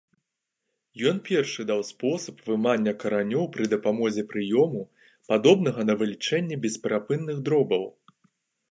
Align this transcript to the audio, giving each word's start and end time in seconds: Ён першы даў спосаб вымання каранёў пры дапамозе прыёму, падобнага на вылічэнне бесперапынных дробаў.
Ён 1.09 1.17
першы 1.27 1.65
даў 1.71 1.81
спосаб 1.89 2.41
вымання 2.47 2.93
каранёў 3.03 3.45
пры 3.59 3.65
дапамозе 3.75 4.23
прыёму, 4.33 4.81
падобнага 5.29 5.81
на 5.93 5.99
вылічэнне 6.03 6.55
бесперапынных 6.67 7.37
дробаў. 7.51 7.83